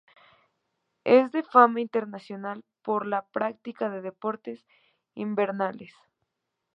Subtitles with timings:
[1.03, 4.65] Es de fama internacional por la práctica de deportes
[5.13, 5.93] invernales.